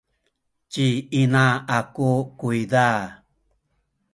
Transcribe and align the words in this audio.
ci 0.71 0.87
ina 1.21 1.45
aku 1.77 2.09
kuyza 2.37 2.87